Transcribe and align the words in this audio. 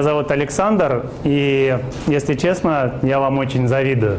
Меня 0.00 0.08
зовут 0.08 0.30
Александр, 0.30 1.10
и, 1.24 1.76
если 2.06 2.32
честно, 2.32 2.94
я 3.02 3.20
вам 3.20 3.36
очень 3.36 3.68
завидую. 3.68 4.16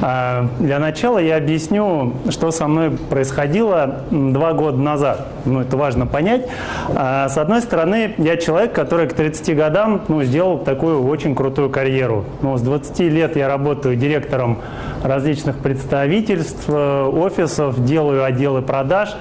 А, 0.00 0.48
для 0.58 0.78
начала 0.78 1.18
я 1.18 1.36
объясню, 1.36 2.14
что 2.30 2.50
со 2.50 2.66
мной 2.66 2.92
происходило 2.92 4.04
два 4.10 4.54
года 4.54 4.78
назад. 4.78 5.26
Ну, 5.44 5.60
это 5.60 5.76
важно 5.76 6.06
понять. 6.06 6.48
А, 6.96 7.28
с 7.28 7.36
одной 7.36 7.60
стороны, 7.60 8.14
я 8.16 8.38
человек, 8.38 8.72
который 8.72 9.06
к 9.06 9.12
30 9.12 9.54
годам 9.54 10.00
ну, 10.08 10.22
сделал 10.22 10.60
такую 10.60 11.06
очень 11.06 11.34
крутую 11.34 11.68
карьеру. 11.68 12.24
Ну, 12.40 12.56
с 12.56 12.62
20 12.62 12.98
лет 13.00 13.36
я 13.36 13.48
работаю 13.48 13.96
директором 13.96 14.60
различных 15.02 15.58
представительств, 15.58 16.64
э, 16.68 17.04
офисов, 17.04 17.84
делаю 17.84 18.24
отделы 18.24 18.62
продаж. 18.62 19.16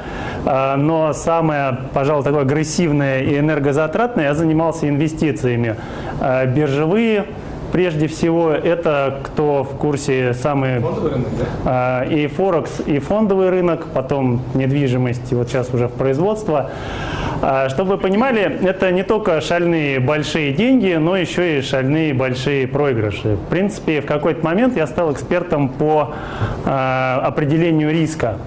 А, 0.46 0.78
но 0.78 1.14
самое, 1.14 1.78
пожалуй, 1.94 2.24
такое 2.24 2.42
агрессивное 2.42 3.22
и 3.22 3.38
энергозатратное, 3.38 4.26
я 4.26 4.34
занимался 4.34 4.88
инвестициями. 4.88 5.76
А, 6.20 6.46
биржевые, 6.46 7.26
прежде 7.72 8.08
всего, 8.08 8.52
это 8.52 9.20
кто 9.24 9.64
в 9.64 9.78
курсе 9.78 10.34
самый 10.34 10.76
рынок, 10.76 11.28
да? 11.38 11.46
А, 11.66 12.04
и 12.04 12.28
Форекс, 12.28 12.82
и 12.86 13.00
фондовый 13.00 13.50
рынок, 13.50 13.88
потом 13.94 14.42
недвижимость, 14.54 15.32
и 15.32 15.36
вот 15.36 15.50
сейчас 15.50 15.74
уже 15.74 15.88
в 15.88 15.94
производство. 15.94 16.72
Чтобы 17.70 17.92
вы 17.92 17.98
понимали, 18.00 18.42
это 18.64 18.92
не 18.92 19.04
только 19.04 19.42
шальные 19.42 20.00
большие 20.00 20.54
деньги, 20.54 20.94
но 20.94 21.16
еще 21.16 21.60
и 21.60 21.62
шальные 21.62 22.16
большие 22.16 22.68
проигрыши. 22.68 23.36
В 23.36 23.50
принципе, 23.50 24.02
в 24.02 24.08
какой-то 24.08 24.44
момент 24.44 24.76
я 24.76 24.88
стал 24.88 25.14
экспертом 25.14 25.70
по 25.70 26.16
определению 26.66 27.92
риска. 27.92 28.38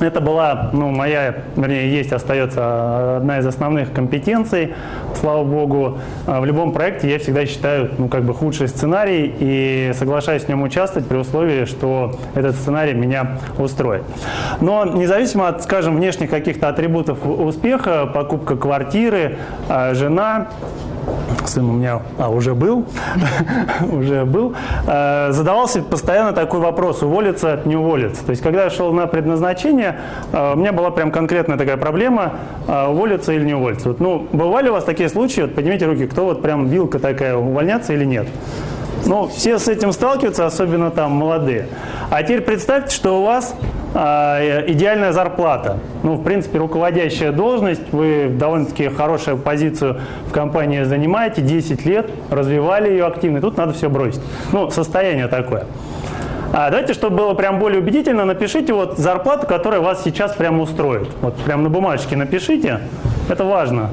Это 0.00 0.20
была, 0.20 0.70
ну, 0.72 0.90
моя, 0.90 1.34
вернее, 1.56 1.92
есть, 1.92 2.12
остается 2.12 3.18
одна 3.18 3.38
из 3.38 3.46
основных 3.46 3.92
компетенций, 3.92 4.74
слава 5.14 5.44
богу. 5.44 5.98
А 6.26 6.40
в 6.40 6.46
любом 6.46 6.72
проекте 6.72 7.10
я 7.10 7.18
всегда 7.18 7.44
считаю, 7.44 7.90
ну, 7.98 8.08
как 8.08 8.22
бы 8.24 8.32
худший 8.32 8.68
сценарий 8.68 9.34
и 9.38 9.92
соглашаюсь 9.94 10.44
в 10.44 10.48
нем 10.48 10.62
участвовать 10.62 11.06
при 11.06 11.18
условии, 11.18 11.66
что 11.66 12.16
этот 12.34 12.56
сценарий 12.56 12.94
меня 12.94 13.38
устроит. 13.58 14.04
Но 14.60 14.86
независимо 14.86 15.48
от, 15.48 15.62
скажем, 15.62 15.96
внешних 15.96 16.30
каких-то 16.30 16.68
атрибутов 16.68 17.18
успеха, 17.26 18.06
покупка 18.06 18.56
квартиры, 18.56 19.36
а, 19.68 19.92
жена, 19.92 20.48
сын 21.48 21.68
у 21.68 21.72
меня 21.72 22.02
а, 22.18 22.28
уже 22.30 22.54
был, 22.54 22.86
уже 23.92 24.24
был, 24.24 24.54
э, 24.86 25.32
задавался 25.32 25.82
постоянно 25.82 26.32
такой 26.32 26.60
вопрос, 26.60 27.02
уволиться, 27.02 27.60
не 27.64 27.76
уволиться. 27.76 28.24
То 28.24 28.30
есть, 28.30 28.42
когда 28.42 28.64
я 28.64 28.70
шел 28.70 28.92
на 28.92 29.06
предназначение, 29.06 30.00
э, 30.32 30.52
у 30.54 30.56
меня 30.56 30.72
была 30.72 30.90
прям 30.90 31.10
конкретная 31.10 31.56
такая 31.56 31.76
проблема, 31.76 32.34
э, 32.66 32.86
уволиться 32.88 33.32
или 33.32 33.44
не 33.44 33.54
уволиться. 33.54 33.88
Вот, 33.88 34.00
ну, 34.00 34.26
бывали 34.32 34.68
у 34.68 34.72
вас 34.72 34.84
такие 34.84 35.08
случаи, 35.08 35.42
вот 35.42 35.54
поднимите 35.54 35.86
руки, 35.86 36.06
кто 36.06 36.24
вот 36.24 36.42
прям 36.42 36.66
вилка 36.66 36.98
такая, 36.98 37.36
увольняться 37.36 37.92
или 37.92 38.04
нет? 38.04 38.26
Ну, 39.06 39.28
все 39.28 39.58
с 39.58 39.68
этим 39.68 39.92
сталкиваются, 39.92 40.46
особенно 40.46 40.90
там 40.90 41.12
молодые. 41.12 41.68
А 42.10 42.22
теперь 42.22 42.42
представьте, 42.42 42.94
что 42.94 43.20
у 43.20 43.24
вас 43.24 43.54
э, 43.94 44.64
идеальная 44.68 45.12
зарплата. 45.12 45.78
Ну, 46.02 46.14
в 46.14 46.22
принципе, 46.22 46.58
руководящая 46.58 47.32
должность, 47.32 47.92
вы 47.92 48.28
довольно-таки 48.30 48.88
хорошую 48.88 49.38
позицию 49.38 50.00
в 50.26 50.32
компании 50.32 50.82
занимаете, 50.82 51.42
10 51.42 51.84
лет, 51.86 52.10
развивали 52.30 52.90
ее 52.90 53.06
активно, 53.06 53.38
и 53.38 53.40
тут 53.40 53.56
надо 53.56 53.72
все 53.72 53.88
бросить. 53.88 54.20
Ну, 54.52 54.70
состояние 54.70 55.28
такое. 55.28 55.66
А 56.52 56.68
давайте, 56.70 56.94
чтобы 56.94 57.16
было 57.16 57.34
прям 57.34 57.60
более 57.60 57.80
убедительно, 57.80 58.24
напишите 58.24 58.72
вот 58.72 58.98
зарплату, 58.98 59.46
которая 59.46 59.80
вас 59.80 60.02
сейчас 60.02 60.34
прям 60.34 60.60
устроит. 60.60 61.08
Вот 61.20 61.36
прям 61.36 61.62
на 61.62 61.70
бумажечке 61.70 62.16
напишите, 62.16 62.80
это 63.28 63.44
важно 63.44 63.90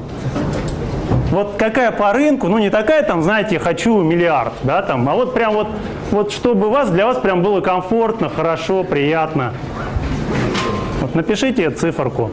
вот 1.30 1.56
какая 1.58 1.92
по 1.92 2.12
рынку, 2.12 2.48
ну 2.48 2.58
не 2.58 2.70
такая 2.70 3.02
там, 3.02 3.22
знаете, 3.22 3.58
хочу 3.58 4.02
миллиард, 4.02 4.52
да, 4.62 4.82
там, 4.82 5.08
а 5.08 5.14
вот 5.14 5.34
прям 5.34 5.54
вот, 5.54 5.68
вот 6.10 6.32
чтобы 6.32 6.70
вас, 6.70 6.90
для 6.90 7.06
вас 7.06 7.18
прям 7.18 7.42
было 7.42 7.60
комфортно, 7.60 8.28
хорошо, 8.28 8.84
приятно. 8.84 9.52
Вот 11.00 11.14
напишите 11.14 11.70
циферку. 11.70 12.30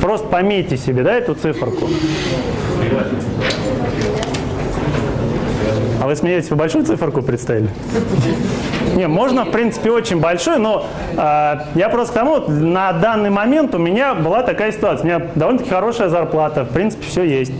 Просто 0.00 0.26
пометьте 0.28 0.76
себе, 0.76 1.02
да, 1.02 1.12
эту 1.12 1.34
циферку. 1.34 1.88
А 6.00 6.06
вы 6.06 6.16
смеетесь, 6.16 6.48
вы 6.48 6.56
большую 6.56 6.84
циферку 6.86 7.20
представили? 7.20 7.68
Не, 8.96 9.06
можно, 9.06 9.44
в 9.44 9.50
принципе, 9.50 9.90
очень 9.90 10.18
большой, 10.18 10.58
но 10.58 10.86
э, 11.16 11.56
я 11.74 11.88
просто 11.90 12.12
к 12.12 12.16
тому, 12.16 12.38
на 12.48 12.92
данный 12.94 13.28
момент 13.28 13.74
у 13.74 13.78
меня 13.78 14.14
была 14.14 14.42
такая 14.42 14.72
ситуация. 14.72 15.02
У 15.02 15.06
меня 15.06 15.26
довольно-таки 15.34 15.70
хорошая 15.70 16.08
зарплата, 16.08 16.64
в 16.64 16.70
принципе, 16.70 17.04
все 17.04 17.24
есть. 17.24 17.52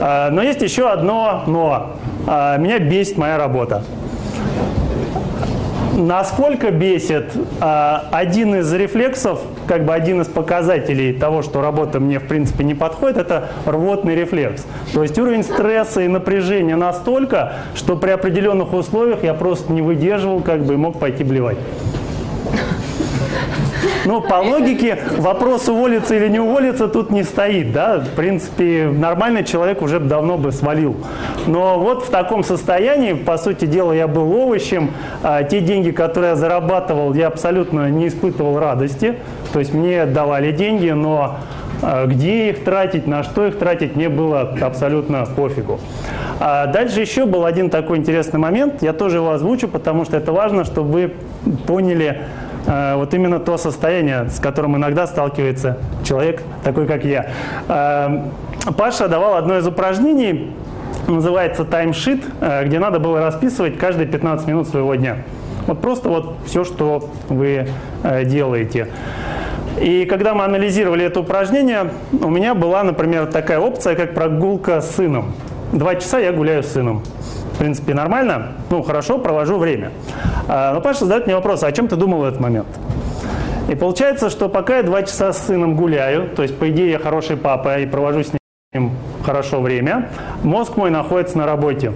Э, 0.00 0.28
но 0.30 0.42
есть 0.42 0.60
еще 0.60 0.90
одно 0.90 1.44
но. 1.46 1.96
Э, 2.26 2.58
меня 2.58 2.78
бесит 2.78 3.16
моя 3.16 3.38
работа. 3.38 3.82
Насколько 5.96 6.70
бесит 6.70 7.32
э, 7.60 7.98
один 8.10 8.56
из 8.56 8.72
рефлексов, 8.72 9.40
как 9.66 9.84
бы 9.84 9.94
один 9.94 10.20
из 10.20 10.28
показателей 10.28 11.12
того, 11.12 11.42
что 11.42 11.60
работа 11.60 12.00
мне 12.00 12.18
в 12.18 12.26
принципе 12.26 12.64
не 12.64 12.74
подходит, 12.74 13.18
это 13.18 13.50
рвотный 13.66 14.14
рефлекс. 14.14 14.66
То 14.92 15.02
есть 15.02 15.18
уровень 15.18 15.42
стресса 15.42 16.02
и 16.02 16.08
напряжения 16.08 16.76
настолько, 16.76 17.54
что 17.74 17.96
при 17.96 18.10
определенных 18.10 18.72
условиях 18.72 19.22
я 19.22 19.34
просто 19.34 19.72
не 19.72 19.82
выдерживал, 19.82 20.40
как 20.40 20.64
бы 20.64 20.74
и 20.74 20.76
мог 20.76 20.98
пойти 20.98 21.24
блевать. 21.24 21.58
Ну, 24.04 24.20
по 24.20 24.34
логике, 24.34 24.98
вопрос 25.18 25.68
уволиться 25.68 26.14
или 26.14 26.28
не 26.28 26.40
уволиться 26.40 26.88
тут 26.88 27.10
не 27.10 27.22
стоит, 27.22 27.72
да. 27.72 27.98
В 27.98 28.10
принципе, 28.10 28.90
нормальный 28.92 29.44
человек 29.44 29.80
уже 29.80 30.00
давно 30.00 30.38
бы 30.38 30.50
свалил. 30.50 30.96
Но 31.46 31.78
вот 31.78 32.04
в 32.04 32.10
таком 32.10 32.42
состоянии, 32.42 33.12
по 33.12 33.36
сути 33.38 33.64
дела, 33.64 33.92
я 33.92 34.08
был 34.08 34.32
овощем. 34.32 34.90
А 35.22 35.42
те 35.44 35.60
деньги, 35.60 35.90
которые 35.90 36.30
я 36.30 36.36
зарабатывал, 36.36 37.14
я 37.14 37.28
абсолютно 37.28 37.90
не 37.90 38.08
испытывал 38.08 38.58
радости. 38.58 39.18
То 39.52 39.60
есть 39.60 39.72
мне 39.72 40.04
давали 40.06 40.50
деньги, 40.50 40.90
но 40.90 41.38
а, 41.82 42.06
где 42.06 42.50
их 42.50 42.64
тратить, 42.64 43.06
на 43.06 43.22
что 43.24 43.46
их 43.46 43.58
тратить, 43.58 43.96
мне 43.96 44.08
было 44.08 44.54
абсолютно 44.60 45.26
пофигу. 45.26 45.80
А 46.38 46.66
дальше 46.66 47.00
еще 47.00 47.26
был 47.26 47.44
один 47.44 47.70
такой 47.70 47.98
интересный 47.98 48.38
момент, 48.38 48.82
я 48.82 48.92
тоже 48.92 49.18
его 49.18 49.30
озвучу, 49.32 49.68
потому 49.68 50.04
что 50.04 50.16
это 50.16 50.32
важно, 50.32 50.64
чтобы 50.64 50.90
вы 50.90 51.12
поняли, 51.66 52.22
вот 52.66 53.12
именно 53.14 53.40
то 53.40 53.56
состояние, 53.56 54.28
с 54.28 54.38
которым 54.38 54.76
иногда 54.76 55.06
сталкивается 55.06 55.78
человек, 56.04 56.42
такой 56.62 56.86
как 56.86 57.04
я. 57.04 57.30
Э, 57.68 58.20
Паша 58.76 59.08
давал 59.08 59.36
одно 59.36 59.58
из 59.58 59.66
упражнений, 59.66 60.52
называется 61.08 61.64
таймшит, 61.64 62.22
э, 62.40 62.64
где 62.66 62.78
надо 62.78 63.00
было 63.00 63.20
расписывать 63.20 63.78
каждые 63.78 64.06
15 64.06 64.46
минут 64.46 64.68
своего 64.68 64.94
дня. 64.94 65.18
Вот 65.66 65.80
просто 65.80 66.08
вот 66.08 66.36
все, 66.46 66.64
что 66.64 67.10
вы 67.28 67.68
делаете. 68.24 68.88
И 69.80 70.06
когда 70.06 70.34
мы 70.34 70.44
анализировали 70.44 71.04
это 71.04 71.20
упражнение, 71.20 71.90
у 72.12 72.30
меня 72.30 72.54
была, 72.54 72.82
например, 72.82 73.26
такая 73.26 73.60
опция, 73.60 73.94
как 73.94 74.12
прогулка 74.12 74.80
с 74.80 74.96
сыном. 74.96 75.32
Два 75.72 75.94
часа 75.94 76.18
я 76.18 76.32
гуляю 76.32 76.62
с 76.62 76.72
сыном 76.72 77.02
в 77.54 77.58
принципе, 77.58 77.94
нормально, 77.94 78.52
ну, 78.70 78.82
хорошо, 78.82 79.18
провожу 79.18 79.58
время. 79.58 79.90
А, 80.48 80.72
но 80.74 80.80
Паша 80.80 81.00
задает 81.00 81.26
мне 81.26 81.34
вопрос, 81.34 81.62
а 81.62 81.66
о 81.66 81.72
чем 81.72 81.88
ты 81.88 81.96
думал 81.96 82.20
в 82.20 82.24
этот 82.24 82.40
момент? 82.40 82.66
И 83.68 83.74
получается, 83.74 84.30
что 84.30 84.48
пока 84.48 84.78
я 84.78 84.82
два 84.82 85.02
часа 85.02 85.32
с 85.32 85.46
сыном 85.46 85.76
гуляю, 85.76 86.28
то 86.28 86.42
есть, 86.42 86.58
по 86.58 86.70
идее, 86.70 86.90
я 86.90 86.98
хороший 86.98 87.36
папа 87.36 87.78
и 87.78 87.86
провожу 87.86 88.22
с 88.24 88.32
ним 88.74 88.90
хорошо 89.24 89.60
время, 89.60 90.08
мозг 90.42 90.76
мой 90.76 90.90
находится 90.90 91.38
на 91.38 91.46
работе. 91.46 91.92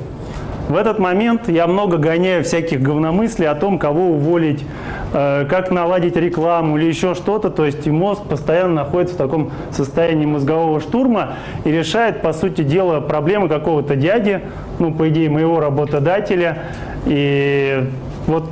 В 0.68 0.76
этот 0.76 0.98
момент 0.98 1.48
я 1.48 1.66
много 1.68 1.96
гоняю 1.96 2.42
всяких 2.42 2.82
говномыслей 2.82 3.48
о 3.48 3.54
том, 3.54 3.78
кого 3.78 4.08
уволить, 4.10 4.64
э, 5.12 5.46
как 5.48 5.70
наладить 5.70 6.16
рекламу 6.16 6.76
или 6.76 6.86
еще 6.86 7.14
что-то. 7.14 7.50
То 7.50 7.64
есть 7.64 7.86
мозг 7.86 8.24
постоянно 8.24 8.74
находится 8.74 9.14
в 9.14 9.18
таком 9.18 9.52
состоянии 9.70 10.26
мозгового 10.26 10.80
штурма 10.80 11.34
и 11.64 11.70
решает, 11.70 12.20
по 12.20 12.32
сути 12.32 12.62
дела, 12.62 13.00
проблемы 13.00 13.48
какого-то 13.48 13.94
дяди, 13.94 14.40
ну, 14.80 14.92
по 14.92 15.08
идее, 15.08 15.30
моего 15.30 15.60
работодателя. 15.60 16.64
И 17.06 17.84
вот 18.26 18.50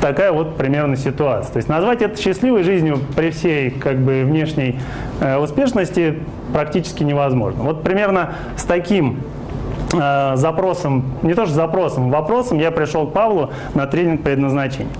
такая 0.00 0.30
вот 0.30 0.56
примерно 0.56 0.96
ситуация. 0.96 1.52
То 1.52 1.56
есть 1.56 1.68
назвать 1.68 2.00
это 2.00 2.20
счастливой 2.20 2.62
жизнью 2.62 3.00
при 3.16 3.30
всей 3.30 3.70
как 3.70 3.98
бы 3.98 4.22
внешней 4.24 4.78
э, 5.20 5.36
успешности 5.36 6.20
практически 6.52 7.02
невозможно. 7.02 7.64
Вот 7.64 7.82
примерно 7.82 8.34
с 8.56 8.64
таким 8.64 9.18
запросом, 9.92 11.04
не 11.22 11.34
то 11.34 11.46
что 11.46 11.54
запросом, 11.54 12.10
вопросом 12.10 12.58
я 12.58 12.70
пришел 12.70 13.06
к 13.06 13.12
Павлу 13.12 13.50
на 13.74 13.86
тренинг 13.86 14.22
предназначения. 14.22 14.92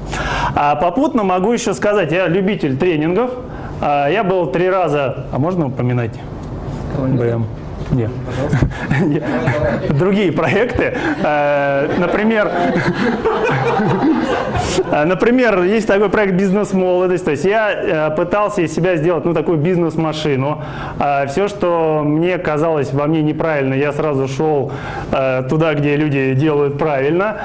А 0.54 0.74
попутно 0.76 1.22
могу 1.22 1.52
еще 1.52 1.74
сказать, 1.74 2.12
я 2.12 2.26
любитель 2.26 2.76
тренингов. 2.76 3.30
А, 3.80 4.08
я 4.08 4.24
был 4.24 4.46
три 4.46 4.68
раза, 4.68 5.26
а 5.32 5.38
можно 5.38 5.66
упоминать? 5.66 6.18
БМ. 6.98 7.46
Нет. 7.90 8.10
Другие 9.90 10.32
проекты. 10.32 10.94
Э, 11.22 11.88
например, 11.98 12.50
например, 15.06 15.62
есть 15.62 15.86
такой 15.86 16.08
проект 16.08 16.34
«Бизнес-молодость». 16.34 17.24
То 17.24 17.30
есть 17.32 17.44
я 17.44 17.72
э, 17.72 18.10
пытался 18.16 18.62
из 18.62 18.74
себя 18.74 18.96
сделать 18.96 19.24
ну, 19.24 19.34
такую 19.34 19.58
бизнес-машину. 19.58 20.62
Э, 20.98 21.26
Все, 21.26 21.48
что 21.48 22.02
мне 22.04 22.38
казалось 22.38 22.92
во 22.92 23.06
мне 23.06 23.22
неправильно, 23.22 23.74
я 23.74 23.92
сразу 23.92 24.28
шел 24.28 24.72
туда, 25.48 25.74
где 25.74 25.96
люди 25.96 26.34
делают 26.34 26.78
правильно 26.78 27.36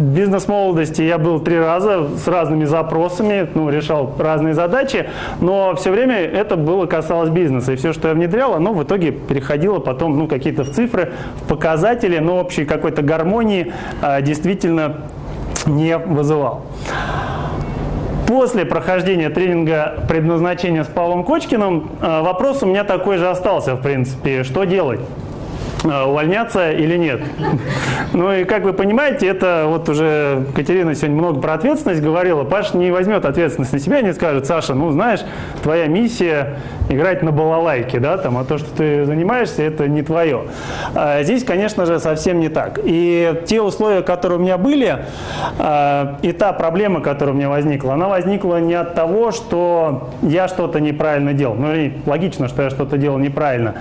бизнес-молодости 0.00 1.02
я 1.02 1.18
был 1.18 1.40
три 1.40 1.58
раза 1.58 2.08
с 2.16 2.26
разными 2.26 2.64
запросами, 2.64 3.48
ну, 3.54 3.68
решал 3.70 4.14
разные 4.18 4.54
задачи, 4.54 5.08
но 5.40 5.74
все 5.76 5.90
время 5.90 6.16
это 6.16 6.56
было 6.56 6.86
касалось 6.86 7.30
бизнеса. 7.30 7.72
И 7.72 7.76
все, 7.76 7.92
что 7.92 8.08
я 8.08 8.14
внедрял, 8.14 8.54
оно 8.54 8.72
в 8.72 8.82
итоге 8.82 9.12
переходило 9.12 9.78
потом, 9.78 10.18
ну, 10.18 10.26
какие-то 10.26 10.64
в 10.64 10.70
цифры, 10.70 11.12
в 11.42 11.48
показатели, 11.48 12.18
но 12.18 12.40
общей 12.40 12.64
какой-то 12.64 13.02
гармонии 13.02 13.72
а, 14.02 14.20
действительно 14.20 14.96
не 15.66 15.96
вызывал. 15.98 16.62
После 18.26 18.64
прохождения 18.64 19.28
тренинга 19.28 20.04
предназначения 20.08 20.84
с 20.84 20.86
Павлом 20.86 21.24
Кочкиным 21.24 21.90
а, 22.00 22.22
вопрос 22.22 22.62
у 22.62 22.66
меня 22.66 22.84
такой 22.84 23.18
же 23.18 23.28
остался, 23.28 23.74
в 23.74 23.82
принципе, 23.82 24.44
что 24.44 24.64
делать? 24.64 25.00
Э, 25.84 26.04
увольняться 26.04 26.72
или 26.72 26.96
нет. 26.96 27.22
Ну 28.12 28.32
и 28.32 28.44
как 28.44 28.64
вы 28.64 28.72
понимаете, 28.72 29.26
это 29.28 29.64
вот 29.66 29.88
уже 29.88 30.44
Катерина 30.54 30.94
сегодня 30.94 31.16
много 31.16 31.40
про 31.40 31.54
ответственность 31.54 32.02
говорила. 32.02 32.44
Паш 32.44 32.74
не 32.74 32.90
возьмет 32.90 33.24
ответственность 33.24 33.72
на 33.72 33.78
себя 33.78 34.00
и 34.00 34.04
не 34.04 34.12
скажет, 34.12 34.46
Саша, 34.46 34.74
ну 34.74 34.90
знаешь, 34.90 35.20
твоя 35.62 35.86
миссия 35.86 36.58
играть 36.90 37.22
на 37.22 37.32
балалайке, 37.32 37.98
да, 37.98 38.18
там, 38.18 38.36
а 38.36 38.44
то, 38.44 38.58
что 38.58 38.68
ты 38.76 39.04
занимаешься, 39.04 39.62
это 39.62 39.88
не 39.88 40.02
твое. 40.02 40.46
А 40.94 41.22
здесь, 41.22 41.44
конечно 41.44 41.86
же, 41.86 41.98
совсем 41.98 42.40
не 42.40 42.48
так. 42.48 42.80
И 42.84 43.42
те 43.46 43.62
условия, 43.62 44.02
которые 44.02 44.38
у 44.38 44.42
меня 44.42 44.58
были, 44.58 45.04
а, 45.58 46.18
и 46.22 46.32
та 46.32 46.52
проблема, 46.52 47.00
которая 47.00 47.34
у 47.34 47.38
меня 47.38 47.48
возникла, 47.48 47.94
она 47.94 48.08
возникла 48.08 48.60
не 48.60 48.74
от 48.74 48.94
того, 48.94 49.30
что 49.30 50.10
я 50.22 50.48
что-то 50.48 50.80
неправильно 50.80 51.32
делал. 51.32 51.54
Ну, 51.54 51.92
логично, 52.06 52.48
что 52.48 52.62
я 52.62 52.70
что-то 52.70 52.98
делал 52.98 53.18
неправильно. 53.18 53.76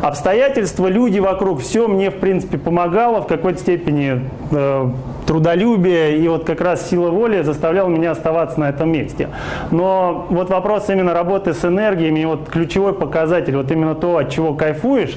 Обстоятельства, 0.00 0.86
люди 0.88 1.18
вокруг, 1.18 1.43
все 1.56 1.88
мне, 1.88 2.10
в 2.10 2.16
принципе, 2.16 2.58
помогало 2.58 3.22
в 3.22 3.26
какой-то 3.26 3.60
степени 3.60 4.22
э, 4.50 4.90
трудолюбие 5.26 6.18
и 6.18 6.28
вот 6.28 6.44
как 6.44 6.60
раз 6.60 6.88
сила 6.88 7.10
воли 7.10 7.42
заставлял 7.42 7.88
меня 7.88 8.12
оставаться 8.12 8.58
на 8.60 8.68
этом 8.68 8.90
месте. 8.90 9.28
Но 9.70 10.26
вот 10.30 10.50
вопрос 10.50 10.88
именно 10.88 11.12
работы 11.12 11.52
с 11.52 11.64
энергиями, 11.64 12.24
вот 12.24 12.48
ключевой 12.48 12.94
показатель, 12.94 13.56
вот 13.56 13.70
именно 13.70 13.94
то, 13.94 14.16
от 14.18 14.30
чего 14.30 14.54
кайфуешь, 14.54 15.16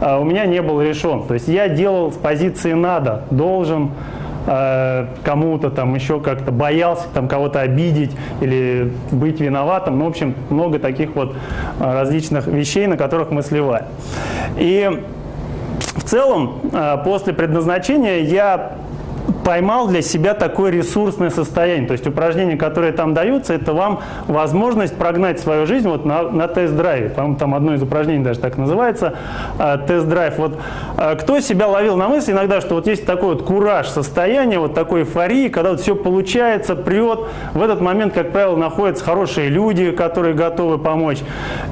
а, 0.00 0.18
у 0.18 0.24
меня 0.24 0.46
не 0.46 0.62
был 0.62 0.80
решен. 0.80 1.24
То 1.24 1.34
есть 1.34 1.48
я 1.48 1.68
делал 1.68 2.12
с 2.12 2.16
позиции 2.16 2.72
надо, 2.72 3.24
должен, 3.30 3.90
а, 4.46 5.08
кому-то 5.22 5.70
там 5.70 5.94
еще 5.94 6.20
как-то 6.20 6.52
боялся 6.52 7.06
там 7.14 7.28
кого-то 7.28 7.60
обидеть 7.60 8.12
или 8.40 8.92
быть 9.10 9.40
виноватым. 9.40 9.98
Ну, 9.98 10.04
в 10.06 10.08
общем, 10.08 10.34
много 10.50 10.78
таких 10.78 11.14
вот 11.14 11.34
а, 11.80 11.94
различных 11.94 12.46
вещей, 12.46 12.86
на 12.86 12.96
которых 12.96 13.30
мы 13.30 13.42
сливаем. 13.42 13.86
И 14.56 15.02
в 15.96 16.02
целом, 16.04 16.60
после 17.04 17.32
предназначения 17.32 18.20
я 18.20 18.76
поймал 19.44 19.88
для 19.88 20.02
себя 20.02 20.34
такое 20.34 20.70
ресурсное 20.70 21.30
состояние. 21.30 21.86
То 21.86 21.92
есть 21.92 22.06
упражнения, 22.06 22.56
которые 22.56 22.92
там 22.92 23.14
даются, 23.14 23.54
это 23.54 23.72
вам 23.72 24.00
возможность 24.26 24.96
прогнать 24.96 25.38
свою 25.38 25.66
жизнь 25.66 25.88
вот 25.88 26.04
на, 26.04 26.22
на 26.22 26.48
тест-драйве. 26.48 27.10
По-моему, 27.10 27.36
там 27.36 27.54
одно 27.54 27.74
из 27.74 27.82
упражнений 27.82 28.24
даже 28.24 28.40
так 28.40 28.56
называется, 28.56 29.14
э, 29.58 29.78
тест-драйв. 29.86 30.38
Вот 30.38 30.58
э, 30.96 31.16
кто 31.16 31.40
себя 31.40 31.68
ловил 31.68 31.96
на 31.96 32.08
мысли 32.08 32.32
иногда, 32.32 32.60
что 32.60 32.74
вот 32.74 32.86
есть 32.86 33.06
такой 33.06 33.34
вот 33.34 33.44
кураж, 33.44 33.88
состояние 33.88 34.58
вот 34.58 34.74
такой 34.74 35.00
эйфории, 35.00 35.48
когда 35.48 35.70
вот 35.70 35.80
все 35.80 35.94
получается, 35.94 36.74
прет. 36.74 37.20
В 37.52 37.62
этот 37.62 37.80
момент, 37.80 38.14
как 38.14 38.32
правило, 38.32 38.56
находятся 38.56 39.04
хорошие 39.04 39.48
люди, 39.48 39.90
которые 39.90 40.34
готовы 40.34 40.78
помочь. 40.78 41.18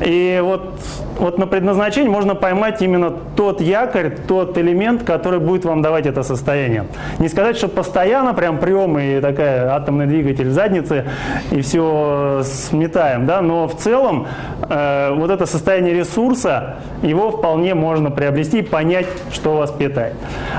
И 0.05 0.41
вот, 0.43 0.75
вот 1.23 1.39
на 1.39 1.47
предназначение 1.47 2.11
можно 2.11 2.35
поймать 2.35 2.83
именно 2.83 3.11
тот 3.11 3.61
якорь, 3.61 4.11
тот 4.27 4.59
элемент, 4.59 5.05
который 5.05 5.39
будет 5.39 5.65
вам 5.65 5.81
давать 5.81 6.05
это 6.07 6.25
состояние. 6.25 6.87
Не 7.21 7.29
сказать, 7.29 7.57
что 7.57 7.69
постоянно 7.69 8.35
прям 8.35 8.59
прем 8.59 8.99
и 8.99 9.21
такая 9.21 9.71
атомный 9.71 10.07
двигатель 10.07 10.49
в 10.49 10.53
заднице 10.53 11.05
и 11.53 11.61
все 11.61 12.41
сметаем, 12.43 13.27
да, 13.27 13.41
но 13.41 13.69
в 13.69 13.77
целом 13.77 14.27
э, 14.69 15.15
вот 15.15 15.31
это 15.31 15.47
состояние 15.47 15.95
ресурса, 15.95 16.79
его 17.03 17.31
вполне 17.31 17.75
можно 17.75 18.11
приобрести 18.11 18.59
и 18.59 18.63
понять, 18.63 19.07
что 19.33 19.57
вас 19.57 19.71
питает. 19.71 20.15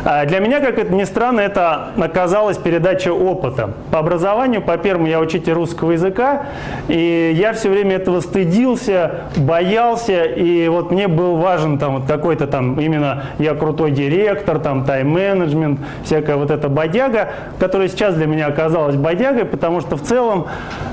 А 0.05 0.25
для 0.25 0.39
меня, 0.39 0.61
как 0.61 0.79
это 0.79 0.93
ни 0.93 1.03
странно, 1.03 1.41
это 1.41 1.89
оказалась 1.97 2.57
передача 2.57 3.09
опыта. 3.09 3.71
По 3.91 3.99
образованию, 3.99 4.61
по 4.61 4.77
первому, 4.77 5.07
я 5.07 5.19
учитель 5.19 5.53
русского 5.53 5.91
языка, 5.91 6.45
и 6.87 7.33
я 7.35 7.51
все 7.51 7.69
время 7.69 7.97
этого 7.97 8.21
стыдился, 8.21 9.25
боялся, 9.35 10.23
и 10.23 10.52
вот 10.69 10.91
мне 10.91 11.07
был 11.07 11.35
важен 11.35 11.77
там 11.77 11.95
вот 11.95 12.05
какой-то 12.07 12.47
там 12.47 12.79
именно 12.79 13.25
я 13.39 13.55
крутой 13.55 13.91
директор, 13.91 14.59
там 14.59 14.85
тайм-менеджмент, 14.85 15.79
всякая 16.03 16.37
вот 16.37 16.49
эта 16.49 16.69
бодя 16.69 16.93
бодяга, 16.93 17.29
которая 17.59 17.87
сейчас 17.87 18.15
для 18.15 18.27
меня 18.27 18.47
оказалась 18.47 18.95
бодягой, 18.95 19.45
потому 19.45 19.81
что 19.81 19.97
в 19.97 20.01
целом, 20.01 20.47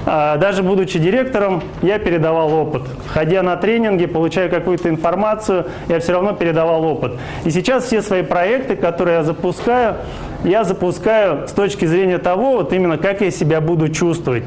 а, 0.06 0.36
даже 0.36 0.62
будучи 0.62 0.98
директором, 0.98 1.62
я 1.82 1.98
передавал 1.98 2.52
опыт. 2.52 2.82
Ходя 3.08 3.42
на 3.42 3.56
тренинги, 3.56 4.06
получая 4.06 4.48
какую-то 4.48 4.88
информацию, 4.88 5.66
я 5.88 6.00
все 6.00 6.12
равно 6.12 6.32
передавал 6.32 6.84
опыт. 6.84 7.12
И 7.44 7.50
сейчас 7.50 7.84
все 7.84 8.02
свои 8.02 8.22
проекты, 8.22 8.76
которые 8.76 9.18
я 9.18 9.22
запускаю, 9.24 9.96
я 10.44 10.64
запускаю 10.64 11.46
с 11.46 11.52
точки 11.52 11.84
зрения 11.84 12.18
того, 12.18 12.52
вот 12.52 12.72
именно 12.72 12.96
как 12.96 13.20
я 13.20 13.30
себя 13.30 13.60
буду 13.60 13.88
чувствовать. 13.88 14.44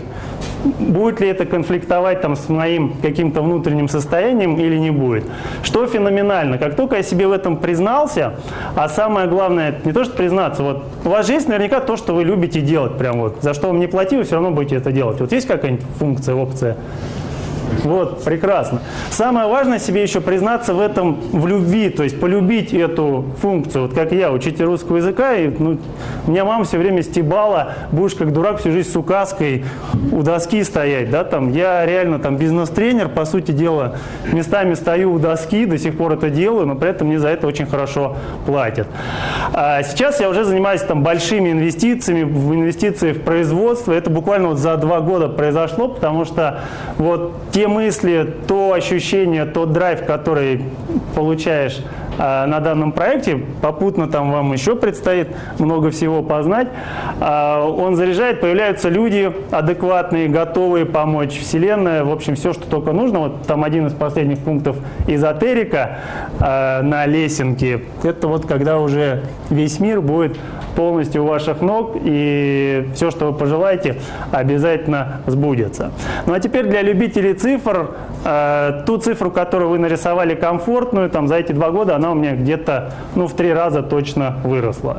Будет 0.79 1.19
ли 1.19 1.27
это 1.27 1.45
конфликтовать 1.45 2.21
там, 2.21 2.35
с 2.35 2.47
моим 2.47 2.93
каким-то 3.01 3.41
внутренним 3.41 3.89
состоянием 3.89 4.55
или 4.55 4.77
не 4.77 4.91
будет. 4.93 5.25
Что 5.63 5.85
феноменально, 5.87 6.57
как 6.57 6.75
только 6.75 6.97
я 6.97 7.03
себе 7.03 7.27
в 7.27 7.31
этом 7.31 7.57
признался, 7.57 8.33
а 8.75 8.87
самое 8.89 9.27
главное, 9.27 9.75
не 9.83 9.91
то 9.91 10.03
что 10.03 10.13
признаться, 10.15 10.63
вот 10.63 10.85
у 11.03 11.09
вас 11.09 11.27
же 11.27 11.33
есть 11.33 11.47
наверняка 11.47 11.79
то, 11.79 11.97
что 11.97 12.13
вы 12.13 12.23
любите 12.23 12.61
делать, 12.61 12.97
прям 12.97 13.19
вот, 13.19 13.37
за 13.41 13.53
что 13.53 13.67
вам 13.67 13.79
не 13.79 13.87
плати, 13.87 14.15
вы 14.15 14.23
все 14.23 14.35
равно 14.35 14.51
будете 14.51 14.75
это 14.77 14.91
делать. 14.91 15.19
Вот 15.19 15.31
есть 15.31 15.47
какая-нибудь 15.47 15.85
функция, 15.99 16.35
опция? 16.35 16.77
Вот, 17.83 18.23
прекрасно. 18.23 18.79
Самое 19.09 19.47
важное 19.47 19.79
себе 19.79 20.01
еще 20.03 20.21
признаться 20.21 20.73
в 20.73 20.79
этом 20.79 21.19
в 21.31 21.47
любви, 21.47 21.89
то 21.89 22.03
есть 22.03 22.19
полюбить 22.19 22.73
эту 22.73 23.25
функцию. 23.41 23.83
Вот 23.83 23.93
как 23.93 24.11
я, 24.11 24.31
учитель 24.31 24.65
русского 24.65 24.97
языка, 24.97 25.33
и 25.35 25.49
ну, 25.49 25.77
меня 26.27 26.45
мама 26.45 26.63
все 26.63 26.77
время 26.77 27.03
стебала, 27.03 27.73
будешь 27.91 28.15
как 28.15 28.31
дурак 28.31 28.59
всю 28.59 28.71
жизнь 28.71 28.89
с 28.89 28.95
указкой 28.95 29.65
у 30.11 30.23
доски 30.23 30.63
стоять, 30.63 31.09
да, 31.09 31.23
там. 31.23 31.51
Я 31.51 31.85
реально 31.85 32.19
там 32.19 32.37
бизнес-тренер, 32.37 33.09
по 33.09 33.25
сути 33.25 33.51
дела, 33.51 33.95
местами 34.31 34.75
стою 34.75 35.13
у 35.13 35.19
доски, 35.19 35.65
до 35.65 35.77
сих 35.77 35.97
пор 35.97 36.13
это 36.13 36.29
делаю, 36.29 36.65
но 36.65 36.75
при 36.75 36.89
этом 36.89 37.07
мне 37.07 37.19
за 37.19 37.27
это 37.29 37.47
очень 37.47 37.65
хорошо 37.65 38.15
платят. 38.45 38.87
А 39.53 39.83
сейчас 39.83 40.21
я 40.21 40.29
уже 40.29 40.45
занимаюсь 40.45 40.81
там 40.81 41.03
большими 41.03 41.51
инвестициями, 41.51 42.23
в 42.23 42.53
инвестиции 42.53 43.11
в 43.11 43.21
производство. 43.21 43.91
Это 43.91 44.09
буквально 44.09 44.49
вот 44.49 44.57
за 44.57 44.77
два 44.77 45.01
года 45.01 45.27
произошло, 45.27 45.89
потому 45.89 46.25
что 46.25 46.61
вот 46.97 47.33
те 47.51 47.67
мысли, 47.73 48.33
то 48.47 48.73
ощущение, 48.73 49.45
тот 49.45 49.73
драйв, 49.73 50.05
который 50.05 50.63
получаешь 51.15 51.81
а, 52.17 52.45
на 52.45 52.59
данном 52.59 52.91
проекте, 52.91 53.39
попутно 53.61 54.07
там 54.07 54.31
вам 54.31 54.53
еще 54.53 54.75
предстоит 54.75 55.29
много 55.57 55.89
всего 55.89 56.21
познать, 56.21 56.67
а, 57.19 57.67
он 57.67 57.95
заряжает, 57.95 58.39
появляются 58.39 58.89
люди 58.89 59.33
адекватные, 59.51 60.27
готовые 60.27 60.85
помочь. 60.85 61.39
Вселенная, 61.39 62.03
в 62.03 62.11
общем, 62.11 62.35
все, 62.35 62.53
что 62.53 62.67
только 62.67 62.91
нужно. 62.91 63.19
Вот 63.19 63.47
там 63.47 63.63
один 63.63 63.87
из 63.87 63.93
последних 63.93 64.39
пунктов 64.39 64.77
эзотерика 65.07 65.99
а, 66.39 66.81
на 66.83 67.05
лесенке. 67.05 67.81
Это 68.03 68.27
вот 68.27 68.45
когда 68.45 68.79
уже 68.79 69.23
весь 69.49 69.79
мир 69.79 70.01
будет 70.01 70.37
полностью 70.75 71.23
у 71.23 71.27
ваших 71.27 71.61
ног, 71.61 71.95
и 72.03 72.89
все, 72.95 73.11
что 73.11 73.31
вы 73.31 73.37
пожелаете, 73.37 73.97
обязательно 74.31 75.21
сбудется. 75.27 75.91
Ну 76.25 76.33
а 76.33 76.39
теперь 76.39 76.65
для 76.65 76.81
любителей 76.81 77.33
цифр, 77.33 77.91
э, 78.25 78.83
ту 78.85 78.97
цифру, 78.97 79.31
которую 79.31 79.69
вы 79.69 79.79
нарисовали 79.79 80.35
комфортную, 80.35 81.09
там 81.09 81.27
за 81.27 81.35
эти 81.35 81.51
два 81.51 81.71
года, 81.71 81.95
она 81.95 82.11
у 82.11 82.15
меня 82.15 82.35
где-то 82.35 82.93
ну, 83.15 83.27
в 83.27 83.33
три 83.33 83.53
раза 83.53 83.83
точно 83.83 84.37
выросла. 84.43 84.97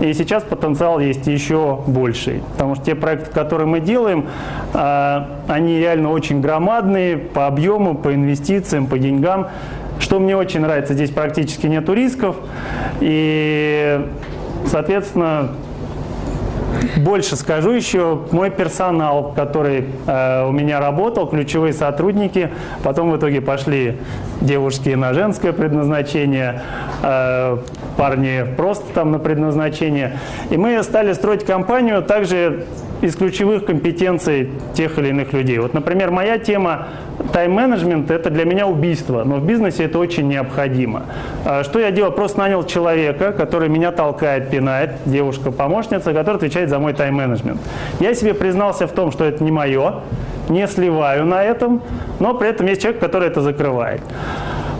И 0.00 0.12
сейчас 0.12 0.42
потенциал 0.42 0.98
есть 0.98 1.26
еще 1.26 1.80
больший, 1.86 2.42
потому 2.52 2.74
что 2.74 2.84
те 2.84 2.94
проекты, 2.94 3.30
которые 3.30 3.66
мы 3.66 3.80
делаем, 3.80 4.26
э, 4.72 5.20
они 5.48 5.78
реально 5.78 6.10
очень 6.10 6.40
громадные 6.40 7.16
по 7.16 7.46
объему, 7.46 7.94
по 7.94 8.14
инвестициям, 8.14 8.86
по 8.86 8.98
деньгам. 8.98 9.48
Что 10.00 10.18
мне 10.18 10.36
очень 10.36 10.60
нравится, 10.60 10.92
здесь 10.92 11.10
практически 11.10 11.66
нет 11.66 11.88
рисков. 11.88 12.36
И 13.00 14.04
Соответственно, 14.66 15.50
больше 16.96 17.36
скажу 17.36 17.70
еще, 17.70 18.20
мой 18.30 18.50
персонал, 18.50 19.32
который 19.34 19.86
э, 20.06 20.46
у 20.46 20.52
меня 20.52 20.80
работал, 20.80 21.26
ключевые 21.26 21.72
сотрудники, 21.72 22.50
потом 22.82 23.10
в 23.10 23.16
итоге 23.16 23.40
пошли 23.40 23.98
девушки 24.40 24.90
на 24.90 25.12
женское 25.14 25.52
предназначение, 25.52 26.62
э, 27.02 27.58
парни 27.96 28.44
просто 28.56 28.84
там 28.92 29.12
на 29.12 29.18
предназначение. 29.18 30.18
И 30.50 30.56
мы 30.56 30.82
стали 30.82 31.12
строить 31.12 31.44
компанию 31.44 32.02
также 32.02 32.66
из 33.04 33.16
ключевых 33.16 33.66
компетенций 33.66 34.50
тех 34.72 34.98
или 34.98 35.08
иных 35.08 35.34
людей. 35.34 35.58
Вот, 35.58 35.74
например, 35.74 36.10
моя 36.10 36.38
тема 36.38 36.88
тайм-менеджмент– 37.32 38.10
это 38.12 38.30
для 38.30 38.46
меня 38.46 38.66
убийство, 38.66 39.24
но 39.24 39.36
в 39.36 39.46
бизнесе 39.46 39.84
это 39.84 39.98
очень 39.98 40.26
необходимо. 40.26 41.02
А 41.44 41.64
что 41.64 41.78
я 41.78 41.90
делал? 41.90 42.12
Просто 42.12 42.38
нанял 42.38 42.64
человека, 42.64 43.32
который 43.32 43.68
меня 43.68 43.92
толкает, 43.92 44.48
пинает, 44.50 44.92
девушка-помощница, 45.04 46.14
которая 46.14 46.36
отвечает 46.36 46.70
за 46.70 46.78
мой 46.78 46.94
тайм-менеджмент. 46.94 47.60
Я 48.00 48.14
себе 48.14 48.32
признался 48.32 48.86
в 48.86 48.92
том, 48.92 49.12
что 49.12 49.24
это 49.24 49.44
не 49.44 49.50
мое, 49.50 50.00
не 50.48 50.66
сливаю 50.66 51.26
на 51.26 51.42
этом, 51.42 51.82
но 52.20 52.32
при 52.34 52.48
этом 52.48 52.66
есть 52.66 52.80
человек, 52.80 53.00
который 53.00 53.28
это 53.28 53.42
закрывает. 53.42 54.00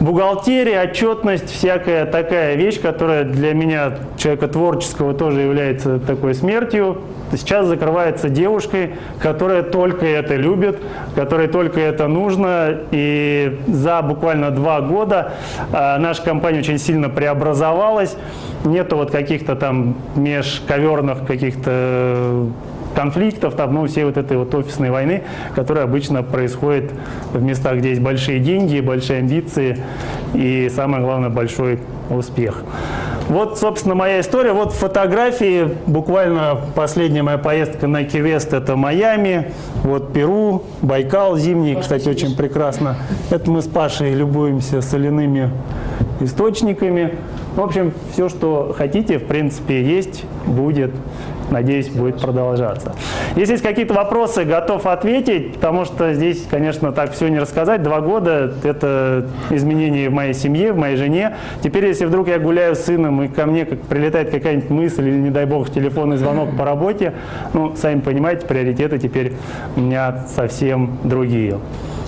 Бухгалтерия, 0.05 0.83
отчетность, 0.83 1.51
всякая 1.51 2.05
такая 2.05 2.57
вещь, 2.57 2.79
которая 2.79 3.25
для 3.25 3.55
меня, 3.55 3.95
человека 4.19 4.49
творческого, 4.49 5.15
тоже 5.15 5.41
является 5.41 5.99
такой 5.99 6.35
смертью, 6.35 6.99
сейчас 7.33 7.67
закрывается 7.67 8.29
девушкой, 8.29 8.97
которая 9.19 9.63
только 9.63 10.05
это 10.05 10.37
любит, 10.37 10.77
которой 11.15 11.49
только 11.49 11.81
это 11.81 12.07
нужно. 12.07 12.81
И 12.91 13.59
за 13.67 14.03
буквально 14.03 14.51
два 14.51 14.83
года 14.83 15.33
э, 15.73 15.97
наша 15.97 16.23
компания 16.23 16.59
очень 16.59 16.79
сильно 16.79 17.09
преобразовалась. 17.09 18.15
Нету 18.67 18.97
вот 18.97 19.11
каких-то 19.11 19.57
там 19.57 19.97
межковерных 20.17 21.27
каких-то 21.27 22.47
конфликтов, 22.95 23.55
там, 23.55 23.75
ну, 23.75 23.87
всей 23.87 24.05
вот 24.05 24.17
этой 24.17 24.37
вот 24.37 24.55
офисной 24.55 24.91
войны, 24.91 25.23
которая 25.55 25.85
обычно 25.85 26.23
происходит 26.23 26.93
в 27.33 27.43
местах, 27.43 27.77
где 27.77 27.91
есть 27.91 28.01
большие 28.01 28.39
деньги, 28.39 28.81
большие 28.81 29.19
амбиции 29.19 29.79
и, 30.35 30.71
самое 30.75 31.03
главное, 31.03 31.31
большой 31.31 31.81
успех. 32.11 32.63
Вот, 33.29 33.59
собственно, 33.59 33.95
моя 33.95 34.21
история. 34.21 34.53
Вот 34.53 34.73
фотографии. 34.73 35.71
Буквально 35.87 36.61
последняя 36.75 37.23
моя 37.23 37.39
поездка 37.39 37.87
на 37.87 38.05
Кивест– 38.05 38.53
это 38.53 38.77
Майами, 38.77 39.53
вот 39.83 40.13
Перу, 40.13 40.65
Байкал 40.83 41.39
зимний, 41.39 41.75
кстати, 41.75 42.09
очень 42.09 42.37
прекрасно. 42.37 42.97
Это 43.31 43.51
мы 43.51 43.63
с 43.63 43.67
Пашей 43.67 44.13
любуемся 44.13 44.83
соляными 44.83 45.51
источниками. 46.21 47.15
В 47.57 47.61
общем, 47.61 47.93
все, 48.13 48.29
что 48.29 48.75
хотите, 48.77 49.19
в 49.19 49.25
принципе, 49.25 49.83
есть, 49.83 50.25
будет 50.47 50.91
надеюсь, 51.51 51.89
будет 51.89 52.21
продолжаться. 52.21 52.95
Если 53.37 53.53
есть 53.53 53.63
какие-то 53.65 53.95
вопросы, 53.95 54.45
готов 54.45 54.87
ответить, 54.87 55.55
потому 55.55 55.85
что 55.85 56.13
здесь, 56.15 56.47
конечно, 56.51 56.93
так 56.93 57.13
все 57.13 57.29
не 57.29 57.39
рассказать. 57.39 57.83
Два 57.83 58.01
года– 58.01 58.53
это 58.63 59.27
изменения 59.51 60.09
в 60.09 60.13
моей 60.13 60.35
семье, 60.35 60.73
в 60.73 60.77
моей 60.77 60.97
жене. 60.97 61.37
Теперь, 61.63 61.87
если 61.87 62.05
вдруг 62.05 62.29
я 62.29 62.39
гуляю 62.39 62.77
с 62.77 62.85
сыном, 62.85 63.23
и 63.23 63.29
ко 63.29 63.47
мне 63.47 63.65
как 63.65 63.81
прилетает 63.83 64.31
какая-нибудь 64.31 64.71
мысль 64.71 65.09
или, 65.09 65.17
не 65.17 65.31
дай 65.31 65.47
бог, 65.47 65.71
телефонный 65.71 66.17
звонок 66.17 66.57
по 66.57 66.65
работе, 66.65 67.15
ну, 67.53 67.75
сами 67.77 68.01
понимаете, 68.01 68.47
приоритеты 68.47 68.99
теперь 68.99 69.35
у 69.77 69.81
меня 69.81 70.25
совсем 70.35 70.99
другие. 71.05 71.59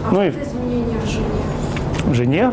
А 0.09 0.12
ну 0.12 0.23
и 0.23 0.28
изменения 0.31 0.99
в 1.05 1.11
жене? 1.11 1.26
В 2.05 2.14
жене? 2.14 2.52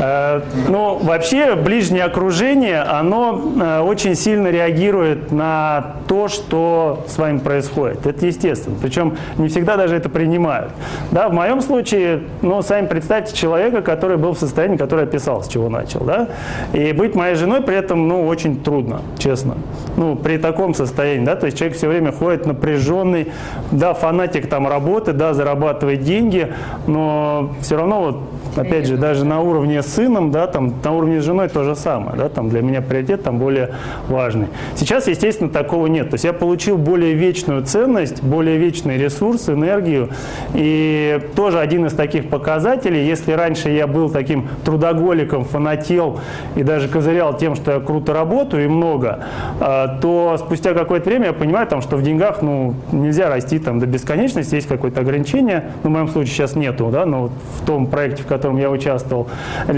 Э, 0.00 0.40
ну, 0.68 0.98
вообще, 0.98 1.54
ближнее 1.54 2.04
окружение, 2.04 2.80
оно 2.80 3.52
э, 3.60 3.80
очень 3.80 4.14
сильно 4.14 4.48
реагирует 4.48 5.30
на 5.30 5.96
то, 6.08 6.28
что 6.28 7.04
с 7.06 7.18
вами 7.18 7.38
происходит. 7.38 8.06
Это 8.06 8.26
естественно. 8.26 8.76
Причем 8.80 9.16
не 9.36 9.48
всегда 9.48 9.76
даже 9.76 9.96
это 9.96 10.08
принимают. 10.08 10.72
Да, 11.10 11.28
в 11.28 11.32
моем 11.32 11.60
случае, 11.60 12.22
ну, 12.40 12.62
сами 12.62 12.86
представьте 12.86 13.36
человека, 13.36 13.82
который 13.82 14.16
был 14.16 14.32
в 14.32 14.38
состоянии, 14.38 14.76
который 14.76 15.04
описал, 15.04 15.42
с 15.42 15.48
чего 15.48 15.68
начал. 15.68 16.00
Да? 16.00 16.28
И 16.72 16.92
быть 16.92 17.14
моей 17.14 17.34
женой 17.34 17.60
при 17.60 17.76
этом, 17.76 18.08
ну, 18.08 18.26
очень 18.26 18.62
трудно, 18.62 19.02
честно. 19.18 19.56
Ну, 19.96 20.16
при 20.16 20.38
таком 20.38 20.74
состоянии, 20.74 21.26
да, 21.26 21.36
то 21.36 21.46
есть 21.46 21.58
человек 21.58 21.76
все 21.76 21.88
время 21.88 22.12
ходит 22.12 22.46
напряженный, 22.46 23.32
да, 23.70 23.92
фанатик 23.92 24.48
там 24.48 24.66
работы, 24.66 25.12
да, 25.12 25.34
зарабатывает 25.34 26.02
деньги, 26.02 26.54
но 26.86 27.50
все 27.60 27.76
равно 27.76 28.00
вот 28.00 28.16
опять 28.56 28.86
же, 28.86 28.96
даже 28.96 29.24
на 29.24 29.40
уровне 29.40 29.82
сыном, 29.90 30.30
да, 30.30 30.46
там, 30.46 30.74
на 30.82 30.92
уровне 30.92 31.20
с 31.20 31.24
женой 31.24 31.48
то 31.48 31.64
же 31.64 31.74
самое, 31.74 32.16
да, 32.16 32.28
там 32.28 32.48
для 32.48 32.62
меня 32.62 32.80
приоритет 32.80 33.22
там 33.22 33.38
более 33.38 33.74
важный. 34.08 34.48
Сейчас, 34.76 35.08
естественно, 35.08 35.50
такого 35.50 35.86
нет. 35.86 36.10
То 36.10 36.14
есть 36.14 36.24
я 36.24 36.32
получил 36.32 36.78
более 36.78 37.14
вечную 37.14 37.64
ценность, 37.64 38.22
более 38.22 38.56
вечный 38.56 38.96
ресурс, 38.98 39.48
энергию. 39.48 40.10
И 40.54 41.20
тоже 41.34 41.58
один 41.58 41.86
из 41.86 41.92
таких 41.92 42.28
показателей, 42.28 43.06
если 43.06 43.32
раньше 43.32 43.70
я 43.70 43.86
был 43.86 44.10
таким 44.10 44.48
трудоголиком, 44.64 45.44
фанател 45.44 46.20
и 46.56 46.62
даже 46.62 46.88
козырял 46.88 47.36
тем, 47.36 47.54
что 47.54 47.72
я 47.72 47.80
круто 47.80 48.12
работаю 48.12 48.64
и 48.64 48.68
много, 48.68 49.24
а, 49.60 49.98
то 50.00 50.36
спустя 50.38 50.74
какое-то 50.74 51.10
время 51.10 51.26
я 51.26 51.32
понимаю, 51.32 51.66
там, 51.66 51.82
что 51.82 51.96
в 51.96 52.02
деньгах 52.02 52.42
ну, 52.42 52.74
нельзя 52.92 53.28
расти 53.28 53.58
там, 53.58 53.80
до 53.80 53.86
бесконечности, 53.86 54.54
есть 54.54 54.68
какое-то 54.68 55.00
ограничение. 55.00 55.70
Ну, 55.82 55.90
в 55.90 55.92
моем 55.92 56.08
случае 56.08 56.34
сейчас 56.34 56.56
нету, 56.56 56.88
да, 56.92 57.06
но 57.06 57.30
в 57.58 57.66
том 57.66 57.86
проекте, 57.86 58.22
в 58.22 58.26
котором 58.26 58.58
я 58.58 58.70
участвовал, 58.70 59.28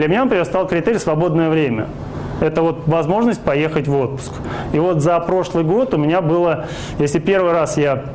для 0.02 0.09
меня, 0.09 0.25
например, 0.25 0.44
стал 0.44 0.66
критерий 0.66 0.99
свободное 0.99 1.49
время. 1.49 1.87
Это 2.40 2.62
вот 2.62 2.88
возможность 2.88 3.40
поехать 3.40 3.87
в 3.87 3.97
отпуск. 3.97 4.32
И 4.73 4.80
вот 4.80 5.00
за 5.00 5.21
прошлый 5.21 5.62
год 5.62 5.94
у 5.94 5.97
меня 5.97 6.21
было, 6.21 6.64
если 6.99 7.21
первый 7.21 7.52
раз 7.52 7.76
я 7.76 8.06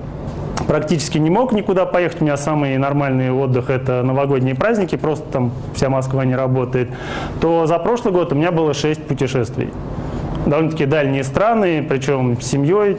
практически 0.67 1.17
не 1.17 1.29
мог 1.29 1.53
никуда 1.53 1.85
поехать. 1.85 2.19
У 2.19 2.25
меня 2.25 2.35
самый 2.35 2.77
нормальный 2.77 3.31
отдых– 3.31 3.69
это 3.69 4.03
новогодние 4.03 4.53
праздники, 4.53 4.97
просто 4.97 5.23
там 5.31 5.51
вся 5.75 5.87
Москва 5.87 6.25
не 6.25 6.35
работает. 6.35 6.89
То 7.39 7.65
за 7.67 7.79
прошлый 7.79 8.13
год 8.13 8.33
у 8.33 8.35
меня 8.35 8.51
было 8.51 8.73
6 8.73 9.07
путешествий. 9.07 9.69
Довольно-таки 10.45 10.85
дальние 10.87 11.23
страны, 11.23 11.85
причем 11.87 12.41
с 12.41 12.47
семьей, 12.47 12.97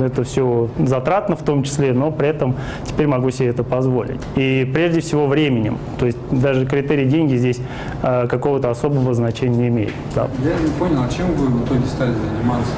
это 0.00 0.24
все 0.24 0.68
затратно 0.78 1.36
в 1.36 1.42
том 1.42 1.62
числе, 1.62 1.92
но 1.92 2.10
при 2.10 2.28
этом 2.28 2.54
теперь 2.84 3.06
могу 3.06 3.30
себе 3.30 3.48
это 3.48 3.62
позволить. 3.64 4.20
И 4.36 4.70
прежде 4.72 5.00
всего 5.00 5.26
временем. 5.26 5.78
То 5.98 6.06
есть 6.06 6.18
даже 6.30 6.66
критерий 6.66 7.06
деньги 7.06 7.36
здесь 7.36 7.60
э, 8.02 8.26
какого-то 8.28 8.70
особого 8.70 9.14
значения 9.14 9.56
не 9.56 9.68
имеет. 9.68 9.92
Да. 10.14 10.28
Я 10.42 10.54
не 10.58 10.70
понял, 10.78 11.02
а 11.02 11.12
чем 11.12 11.26
вы 11.32 11.46
в 11.46 11.64
итоге 11.64 11.86
стали 11.86 12.12
заниматься? 12.12 12.72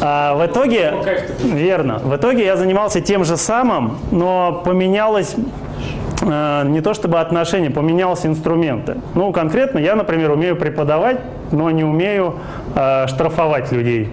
А, 0.00 0.34
в 0.36 0.46
итоге, 0.46 0.94
верно, 1.42 1.98
в 1.98 2.14
итоге 2.14 2.44
я 2.44 2.56
занимался 2.56 3.00
тем 3.00 3.24
же 3.24 3.36
самым, 3.36 3.98
но 4.12 4.62
поменялось 4.64 5.34
э, 6.22 6.62
не 6.68 6.80
то 6.80 6.94
чтобы 6.94 7.18
отношения, 7.18 7.70
поменялись 7.70 8.24
инструменты. 8.24 8.96
Ну, 9.14 9.32
конкретно 9.32 9.78
я, 9.78 9.96
например, 9.96 10.30
умею 10.30 10.56
преподавать, 10.56 11.18
но 11.50 11.70
не 11.70 11.84
умею 11.84 12.36
э, 12.74 13.06
штрафовать 13.08 13.72
людей. 13.72 14.08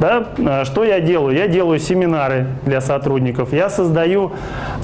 Да? 0.00 0.28
А, 0.38 0.64
что 0.64 0.84
я 0.84 1.00
делаю? 1.00 1.36
Я 1.36 1.46
делаю 1.46 1.78
семинары 1.78 2.46
для 2.64 2.80
сотрудников. 2.80 3.52
Я 3.52 3.70
создаю, 3.70 4.32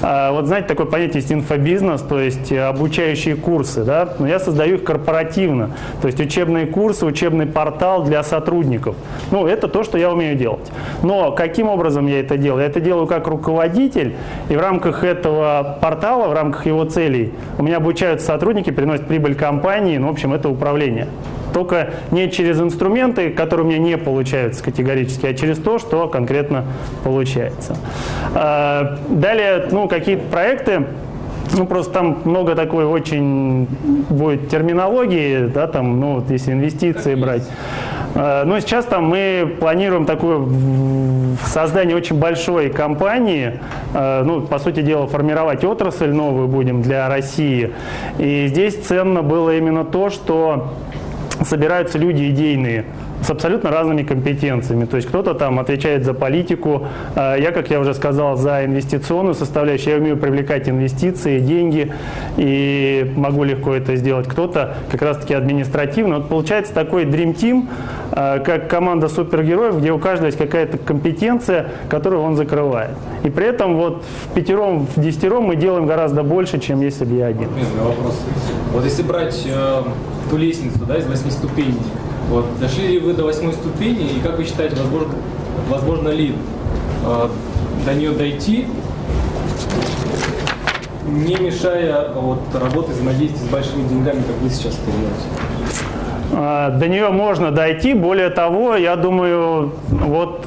а, 0.01 0.31
вот 0.31 0.45
знаете, 0.45 0.67
такое 0.67 0.85
понятие 0.85 1.17
есть 1.17 1.31
инфобизнес, 1.31 2.01
то 2.01 2.19
есть 2.19 2.51
обучающие 2.51 3.35
курсы. 3.35 3.83
Да? 3.83 4.13
Но 4.19 4.27
я 4.27 4.39
создаю 4.39 4.75
их 4.75 4.83
корпоративно. 4.83 5.71
То 6.01 6.07
есть 6.07 6.19
учебные 6.19 6.65
курсы, 6.67 7.05
учебный 7.05 7.45
портал 7.45 8.03
для 8.03 8.23
сотрудников. 8.23 8.95
Ну, 9.31 9.47
это 9.47 9.67
то, 9.67 9.83
что 9.83 9.97
я 9.97 10.11
умею 10.11 10.35
делать. 10.35 10.71
Но 11.03 11.31
каким 11.31 11.69
образом 11.69 12.07
я 12.07 12.19
это 12.19 12.37
делаю? 12.37 12.61
Я 12.61 12.67
это 12.67 12.79
делаю 12.79 13.07
как 13.07 13.27
руководитель, 13.27 14.15
и 14.49 14.55
в 14.55 14.59
рамках 14.59 15.03
этого 15.03 15.77
портала, 15.81 16.27
в 16.27 16.33
рамках 16.33 16.65
его 16.65 16.85
целей, 16.85 17.33
у 17.57 17.63
меня 17.63 17.77
обучаются 17.77 18.27
сотрудники, 18.27 18.69
приносят 18.69 19.07
прибыль 19.07 19.35
компании, 19.35 19.97
ну, 19.97 20.07
в 20.07 20.11
общем, 20.11 20.33
это 20.33 20.49
управление. 20.49 21.07
Только 21.53 21.91
не 22.11 22.29
через 22.31 22.59
инструменты, 22.59 23.29
которые 23.29 23.65
у 23.65 23.69
меня 23.69 23.79
не 23.79 23.97
получаются 23.97 24.63
категорически, 24.63 25.25
а 25.25 25.33
через 25.33 25.57
то, 25.57 25.79
что 25.79 26.07
конкретно 26.07 26.65
получается. 27.03 27.77
А, 28.35 28.97
далее, 29.09 29.67
ну, 29.71 29.87
какие-то 29.87 30.23
проекты, 30.29 30.85
ну, 31.57 31.65
просто 31.65 31.91
там 31.93 32.19
много 32.25 32.55
такой 32.55 32.85
очень 32.85 33.67
будет 34.09 34.49
терминологии, 34.49 35.47
да, 35.47 35.67
там, 35.67 35.99
ну, 35.99 36.15
вот 36.15 36.29
если 36.29 36.53
инвестиции 36.53 37.15
брать. 37.15 37.43
А, 38.15 38.43
но 38.43 38.59
сейчас 38.59 38.85
там 38.85 39.05
мы 39.05 39.55
планируем 39.59 40.05
такое 40.05 40.47
создание 41.45 41.95
очень 41.95 42.17
большой 42.17 42.69
компании, 42.69 43.59
а, 43.93 44.23
ну, 44.23 44.41
по 44.41 44.59
сути 44.59 44.81
дела, 44.81 45.07
формировать 45.07 45.63
отрасль 45.63 46.11
новую 46.11 46.47
будем 46.47 46.81
для 46.81 47.07
России. 47.07 47.71
И 48.17 48.47
здесь 48.47 48.75
ценно 48.75 49.21
было 49.21 49.55
именно 49.55 49.85
то, 49.85 50.09
что 50.09 50.73
собираются 51.45 51.97
люди 51.97 52.29
идейные, 52.29 52.85
с 53.21 53.29
абсолютно 53.29 53.71
разными 53.71 54.03
компетенциями. 54.03 54.85
То 54.85 54.95
есть 54.97 55.07
кто-то 55.07 55.33
там 55.33 55.59
отвечает 55.59 56.05
за 56.05 56.13
политику, 56.13 56.87
а 57.15 57.35
я, 57.35 57.51
как 57.51 57.69
я 57.69 57.79
уже 57.79 57.93
сказал, 57.93 58.37
за 58.37 58.65
инвестиционную 58.65 59.35
составляющую. 59.35 59.95
Я 59.95 59.99
умею 59.99 60.17
привлекать 60.17 60.69
инвестиции, 60.69 61.39
деньги 61.39 61.93
и 62.37 63.11
могу 63.15 63.43
легко 63.43 63.73
это 63.73 63.95
сделать. 63.95 64.27
Кто-то 64.27 64.77
как 64.91 65.01
раз-таки 65.01 65.33
административно. 65.33 66.17
Вот 66.17 66.29
получается 66.29 66.73
такой 66.73 67.05
Dream 67.05 67.35
Team, 67.35 67.67
а, 68.11 68.39
как 68.39 68.69
команда 68.69 69.09
супергероев, 69.09 69.79
где 69.79 69.91
у 69.91 69.99
каждого 69.99 70.27
есть 70.27 70.37
какая-то 70.37 70.77
компетенция, 70.77 71.71
которую 71.89 72.21
он 72.21 72.35
закрывает. 72.35 72.91
И 73.23 73.29
при 73.29 73.47
этом 73.47 73.75
вот 73.75 74.03
в 74.03 74.33
пятером, 74.33 74.87
в 74.87 74.99
десятером 75.01 75.43
мы 75.43 75.55
делаем 75.55 75.85
гораздо 75.85 76.23
больше, 76.23 76.59
чем 76.59 76.81
если 76.81 77.05
бы 77.05 77.15
я 77.15 77.27
один. 77.27 77.49
Вопрос. 77.81 78.21
Вот 78.73 78.83
если 78.85 79.03
брать 79.03 79.45
э, 79.45 79.81
ту 80.29 80.37
лестницу 80.37 80.79
да, 80.87 80.97
из 80.97 81.05
восьми 81.05 81.31
ступеней, 81.31 81.75
вот, 82.29 82.45
дошли 82.59 82.87
ли 82.87 82.99
вы 82.99 83.13
до 83.13 83.23
восьмой 83.23 83.53
ступени, 83.53 84.07
и 84.17 84.19
как 84.19 84.37
вы 84.37 84.45
считаете, 84.45 84.75
возможно, 84.75 85.13
возможно 85.69 86.09
ли 86.09 86.35
э, 87.05 87.29
до 87.85 87.93
нее 87.93 88.11
дойти, 88.11 88.67
не 91.07 91.35
мешая 91.35 92.11
вот, 92.13 92.41
работе 92.53 92.91
взаимодействия 92.91 93.47
с 93.47 93.49
большими 93.49 93.87
деньгами, 93.87 94.21
как 94.21 94.35
вы 94.41 94.49
сейчас 94.49 94.73
это? 94.73 95.39
А, 96.31 96.69
до 96.69 96.87
нее 96.87 97.09
можно 97.09 97.51
дойти. 97.51 97.93
Более 97.93 98.29
того, 98.29 98.75
я 98.75 98.95
думаю, 98.95 99.73
вот 99.89 100.45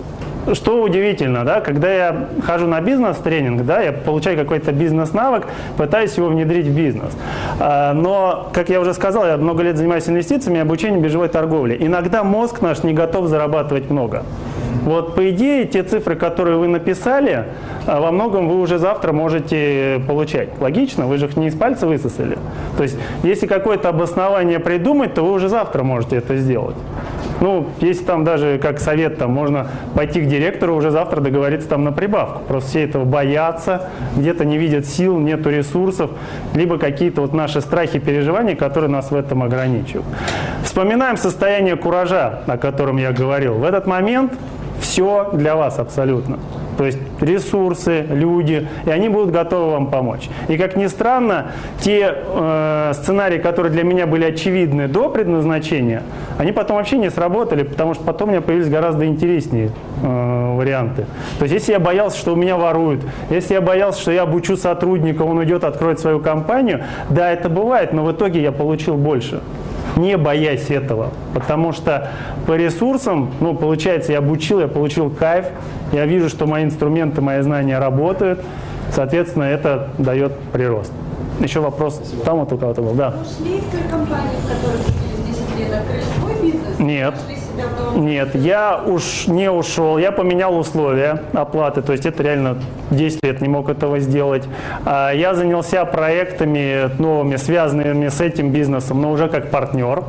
что 0.53 0.83
удивительно, 0.83 1.45
да, 1.45 1.61
когда 1.61 1.93
я 1.93 2.29
хожу 2.45 2.67
на 2.67 2.81
бизнес-тренинг, 2.81 3.65
да, 3.65 3.81
я 3.81 3.93
получаю 3.93 4.37
какой-то 4.37 4.73
бизнес-навык, 4.73 5.47
пытаюсь 5.77 6.15
его 6.17 6.29
внедрить 6.29 6.67
в 6.67 6.77
бизнес. 6.77 7.17
А, 7.61 7.93
но, 7.93 8.49
как 8.53 8.69
я 8.69 8.81
уже 8.81 8.95
сказал, 8.95 9.27
я 9.27 9.37
много 9.37 9.63
лет 9.63 9.77
занимаюсь 9.77 10.09
инвестициями 10.09 10.61
обучением 10.61 11.03
биржевой 11.03 11.29
торговли. 11.29 11.77
Иногда 11.79 12.25
мозг 12.25 12.61
наш 12.61 12.83
не 12.83 12.93
готов 12.93 13.29
зарабатывать 13.29 13.91
много. 13.91 14.25
Вот 14.85 15.15
по 15.15 15.31
идее 15.31 15.65
те 15.65 15.85
цифры, 15.85 16.17
которые 16.17 16.57
вы 16.57 16.67
написали, 16.67 17.45
а, 17.87 18.01
во 18.01 18.11
многом 18.11 18.49
вы 18.49 18.61
уже 18.61 18.79
завтра 18.79 19.13
можете 19.13 20.03
получать. 20.09 20.49
Логично? 20.61 21.07
Вы 21.07 21.19
же 21.19 21.27
их 21.27 21.37
не 21.37 21.49
из 21.49 21.55
пальца 21.55 21.87
высосали. 21.87 22.37
То 22.77 22.83
есть 22.83 22.99
если 23.23 23.47
какое-то 23.47 23.89
обоснование 23.89 24.59
придумать, 24.59 25.15
то 25.15 25.23
вы 25.23 25.33
уже 25.33 25.49
завтра 25.49 25.85
можете 25.85 26.17
это 26.17 26.37
сделать. 26.37 26.77
Ну, 27.43 27.67
если 27.81 28.05
там 28.05 28.23
даже 28.23 28.59
как 28.63 28.79
совет, 28.79 29.19
там 29.19 29.33
можно 29.33 29.67
пойти 29.97 30.21
к 30.21 30.29
директору 30.29 30.77
уже 30.77 30.93
завтра 30.93 31.21
договориться 31.21 31.69
там 31.69 31.83
на 31.83 31.91
прибавку. 31.91 32.43
Просто 32.47 32.71
все 32.71 32.85
этого 32.85 33.05
боятся, 33.05 33.89
где-то 34.17 34.45
не 34.45 34.59
видят 34.59 34.87
сил, 34.87 35.19
нету 35.19 35.51
ресурсов, 35.51 36.13
либо 36.55 36.79
какие-то 36.79 37.21
вот 37.23 37.35
наши 37.35 37.61
страхи, 37.61 37.99
переживания, 37.99 38.55
которые 38.55 38.91
нас 38.91 39.11
в 39.11 39.17
этом 39.17 39.43
ограничивают. 39.43 40.07
Вспоминаем 40.63 41.17
состояние 41.17 41.75
куража, 41.75 42.43
о 42.47 42.57
котором 42.59 42.97
я 42.99 43.11
говорил. 43.11 43.55
В 43.55 43.65
этот 43.65 43.89
момент 43.89 44.35
все 44.81 45.31
для 45.33 45.57
вас 45.57 45.81
абсолютно. 45.81 46.39
То 46.79 46.87
есть 46.87 46.99
ресурсы, 47.21 48.07
люди, 48.09 48.69
и 48.87 48.91
они 48.91 49.09
будут 49.09 49.31
готовы 49.31 49.73
вам 49.73 49.89
помочь. 49.89 50.29
И 50.49 50.57
как 50.57 50.77
ни 50.77 50.87
странно, 50.87 51.53
те 51.81 52.15
э, 52.15 52.93
сценарии, 52.95 53.39
которые 53.39 53.73
для 53.73 53.85
меня 53.85 54.07
были 54.07 54.25
очевидны 54.25 54.89
до 54.89 55.09
предназначения, 55.09 56.03
они 56.39 56.53
потом 56.53 56.77
вообще 56.77 56.99
не 56.99 57.11
сработали, 57.11 57.63
потому 57.63 57.95
что 57.95 58.05
потом 58.05 58.29
у 58.29 58.33
меня 58.33 58.41
появились 58.41 58.69
гораздо 58.69 59.07
интереснее 59.07 59.71
э, 60.03 60.57
варианты. 60.57 61.07
То 61.39 61.45
есть 61.45 61.55
если 61.55 61.73
я 61.73 61.79
боялся, 61.79 62.19
что 62.19 62.33
у 62.33 62.37
меня 62.37 62.57
воруют, 62.57 63.03
если 63.31 63.55
я 63.55 63.61
боялся, 63.61 64.01
что 64.01 64.13
я 64.13 64.23
обучу 64.23 64.57
сотрудника, 64.57 65.23
он 65.23 65.39
уйдет, 65.39 65.65
откроет 65.65 66.01
свою 66.01 66.21
компанию, 66.21 66.85
да, 67.09 67.31
это 67.31 67.49
бывает, 67.49 67.93
но 67.93 68.05
в 68.05 68.13
итоге 68.13 68.43
я 68.43 68.53
получил 68.53 68.97
больше 68.97 69.41
не 69.97 70.17
боясь 70.17 70.71
этого. 70.71 71.11
Потому 71.35 71.73
что 71.73 72.11
по 72.47 72.55
ресурсам, 72.55 73.31
ну, 73.41 73.55
получается, 73.55 74.13
я 74.13 74.19
обучил, 74.19 74.61
я 74.61 74.69
получил 74.69 75.11
кайф, 75.11 75.47
я 75.93 76.07
вижу, 76.07 76.29
что 76.29 76.47
мои 76.47 76.65
инструменты, 76.65 77.21
мои 77.21 77.41
знания 77.43 77.79
работают, 77.79 78.41
соответственно, 78.91 79.45
это 79.45 79.89
дает 79.99 80.33
прирост. 80.53 80.93
Еще 81.41 81.61
вопрос 81.61 81.97
Спасибо. 81.97 82.25
там 82.25 82.39
вот 82.39 82.53
у 82.53 82.59
кого-то 82.59 82.83
был, 82.83 82.93
да. 82.95 83.15
Ушли 83.21 83.61
компании, 83.91 84.37
в 84.39 84.49
которой 84.49 84.92
Нет. 86.83 87.15
Нет, 87.95 88.35
я 88.35 88.83
уж 88.85 89.27
не 89.27 89.51
ушел, 89.51 89.99
я 89.99 90.11
поменял 90.11 90.57
условия 90.57 91.23
оплаты, 91.33 91.83
то 91.83 91.93
есть 91.93 92.07
это 92.07 92.23
реально 92.23 92.59
10 92.91 93.23
лет 93.23 93.41
не 93.41 93.49
мог 93.49 93.69
этого 93.69 93.99
сделать. 94.01 94.45
А, 94.85 95.11
я 95.13 95.35
занялся 95.35 95.85
проектами 95.85 96.91
новыми, 97.01 97.37
связанными 97.37 98.09
с 98.09 98.21
этим 98.21 98.51
бизнесом, 98.51 99.01
но 99.01 99.13
уже 99.13 99.29
как 99.29 99.51
партнер. 99.51 100.05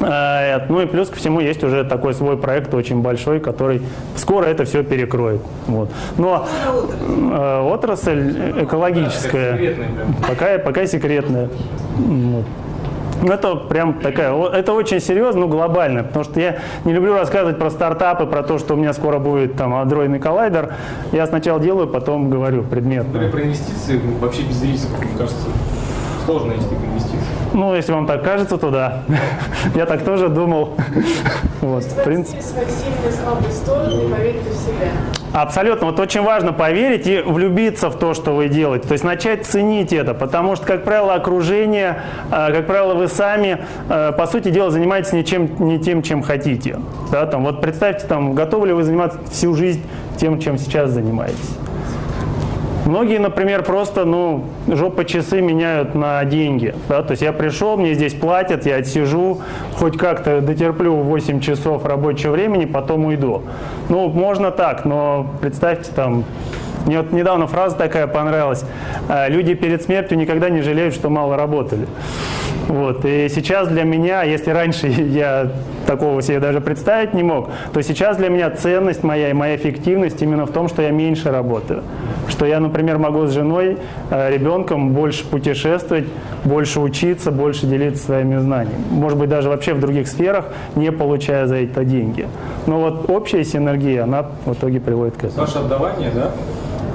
А, 0.00 0.64
ну 0.68 0.80
и 0.80 0.86
плюс 0.86 1.08
ко 1.08 1.16
всему 1.16 1.40
есть 1.40 1.62
уже 1.62 1.84
такой 1.84 2.14
свой 2.14 2.36
проект 2.36 2.72
очень 2.74 3.02
большой, 3.02 3.38
который 3.38 3.82
скоро 4.16 4.46
это 4.46 4.64
все 4.64 4.82
перекроет. 4.82 5.42
Вот. 5.66 5.90
Но 6.16 6.46
э, 6.72 7.60
отрасль 7.60 8.62
экологическая, 8.62 9.76
пока, 10.26 10.58
пока 10.58 10.86
секретная. 10.86 11.48
Вот. 11.96 12.44
Ну, 13.22 13.32
это 13.32 13.56
прям 13.56 13.94
такая, 13.94 14.34
это 14.48 14.72
очень 14.72 15.00
серьезно, 15.00 15.42
ну, 15.42 15.48
глобально, 15.48 16.04
потому 16.04 16.24
что 16.24 16.40
я 16.40 16.58
не 16.84 16.92
люблю 16.92 17.14
рассказывать 17.14 17.58
про 17.58 17.70
стартапы, 17.70 18.26
про 18.26 18.42
то, 18.42 18.58
что 18.58 18.74
у 18.74 18.76
меня 18.76 18.92
скоро 18.92 19.18
будет 19.18 19.56
там 19.56 19.74
андроидный 19.74 20.18
коллайдер. 20.18 20.74
Я 21.12 21.26
сначала 21.26 21.60
делаю, 21.60 21.88
потом 21.88 22.30
говорю. 22.30 22.62
Например, 22.62 23.04
про 23.30 23.42
инвестиции 23.42 24.00
вообще 24.20 24.42
без 24.42 24.62
рисков, 24.62 24.98
мне 25.02 25.16
кажется, 25.16 25.46
сложно 26.24 26.48
найти 26.48 26.64
такие 26.64 26.90
инвестиции. 26.90 27.16
Ну, 27.54 27.74
если 27.74 27.92
вам 27.92 28.06
так 28.06 28.22
кажется, 28.22 28.58
то 28.58 28.70
да. 28.70 29.02
Я 29.74 29.86
так 29.86 30.04
тоже 30.04 30.28
думал. 30.28 30.74
Вот, 31.62 31.82
в 31.82 32.04
принципе. 32.04 32.42
свои 32.42 32.66
сильные 32.66 33.10
слабые 33.10 33.50
стороны 33.50 34.04
и 34.04 34.12
поверить 34.12 34.42
в 34.42 34.54
себя. 34.54 34.92
Абсолютно. 35.36 35.88
Вот 35.88 36.00
очень 36.00 36.22
важно 36.22 36.54
поверить 36.54 37.06
и 37.06 37.20
влюбиться 37.20 37.90
в 37.90 37.98
то, 37.98 38.14
что 38.14 38.34
вы 38.34 38.48
делаете. 38.48 38.88
То 38.88 38.92
есть 38.92 39.04
начать 39.04 39.44
ценить 39.44 39.92
это. 39.92 40.14
Потому 40.14 40.56
что, 40.56 40.64
как 40.64 40.82
правило, 40.82 41.12
окружение, 41.12 42.00
э, 42.30 42.52
как 42.54 42.66
правило, 42.66 42.94
вы 42.94 43.06
сами, 43.06 43.58
э, 43.90 44.12
по 44.12 44.26
сути 44.26 44.48
дела, 44.48 44.70
занимаетесь 44.70 45.12
не, 45.12 45.26
чем, 45.26 45.50
не 45.58 45.78
тем, 45.78 46.00
чем 46.00 46.22
хотите. 46.22 46.78
Да, 47.12 47.26
там, 47.26 47.44
вот 47.44 47.60
представьте, 47.60 48.06
там, 48.06 48.32
готовы 48.32 48.68
ли 48.68 48.72
вы 48.72 48.82
заниматься 48.82 49.18
всю 49.30 49.52
жизнь 49.54 49.82
тем, 50.16 50.40
чем 50.40 50.56
сейчас 50.56 50.92
занимаетесь. 50.92 51.65
Многие, 52.86 53.18
например, 53.18 53.64
просто, 53.64 54.04
ну, 54.04 54.44
жопа 54.68 55.04
часы 55.04 55.40
меняют 55.40 55.96
на 55.96 56.24
деньги. 56.24 56.72
Да? 56.88 57.02
То 57.02 57.12
есть 57.12 57.22
я 57.22 57.32
пришел, 57.32 57.76
мне 57.76 57.94
здесь 57.94 58.14
платят, 58.14 58.64
я 58.64 58.76
отсижу, 58.76 59.40
хоть 59.74 59.98
как-то 59.98 60.40
дотерплю 60.40 60.94
8 60.94 61.40
часов 61.40 61.84
рабочего 61.84 62.30
времени, 62.30 62.64
потом 62.64 63.06
уйду. 63.06 63.42
Ну, 63.88 64.08
можно 64.08 64.52
так, 64.52 64.84
но 64.84 65.26
представьте 65.40 65.90
там, 65.92 66.24
мне 66.86 66.98
вот 66.98 67.10
недавно 67.10 67.48
фраза 67.48 67.76
такая 67.76 68.06
понравилась. 68.06 68.64
«Э, 69.08 69.28
люди 69.28 69.54
перед 69.54 69.82
смертью 69.82 70.16
никогда 70.16 70.48
не 70.48 70.62
жалеют, 70.62 70.94
что 70.94 71.10
мало 71.10 71.36
работали. 71.36 71.88
Вот. 72.68 73.04
И 73.04 73.28
сейчас 73.28 73.68
для 73.68 73.84
меня, 73.84 74.22
если 74.22 74.50
раньше 74.50 74.86
я 74.88 75.50
такого 75.86 76.22
себе 76.22 76.40
даже 76.40 76.60
представить 76.60 77.14
не 77.14 77.22
мог, 77.22 77.50
то 77.72 77.82
сейчас 77.82 78.16
для 78.16 78.28
меня 78.28 78.50
ценность 78.50 79.02
моя 79.02 79.30
и 79.30 79.32
моя 79.32 79.56
эффективность 79.56 80.20
именно 80.22 80.46
в 80.46 80.52
том, 80.52 80.68
что 80.68 80.82
я 80.82 80.90
меньше 80.90 81.30
работаю. 81.30 81.82
Что 82.28 82.44
я, 82.44 82.58
например, 82.58 82.98
могу 82.98 83.26
с 83.26 83.30
женой, 83.30 83.78
э, 84.10 84.30
ребенком 84.32 84.92
больше 84.92 85.24
путешествовать, 85.24 86.06
больше 86.44 86.80
учиться, 86.80 87.30
больше 87.30 87.66
делиться 87.66 88.04
своими 88.04 88.36
знаниями. 88.38 88.82
Может 88.90 89.18
быть, 89.18 89.28
даже 89.28 89.48
вообще 89.48 89.74
в 89.74 89.80
других 89.80 90.08
сферах, 90.08 90.46
не 90.74 90.90
получая 90.90 91.46
за 91.46 91.56
это 91.56 91.84
деньги. 91.84 92.26
Но 92.66 92.80
вот 92.80 93.08
общая 93.08 93.44
синергия, 93.44 94.02
она 94.02 94.26
в 94.44 94.54
итоге 94.54 94.80
приводит 94.80 95.16
к 95.16 95.24
этому. 95.24 95.40
Ваше 95.40 95.58
отдавание, 95.58 96.10
да? 96.14 96.30